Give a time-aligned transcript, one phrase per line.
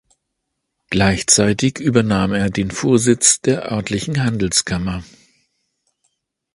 [0.89, 5.03] Gleichzeitig übernahm er den Vorsitz der örtlichen Handelskammer.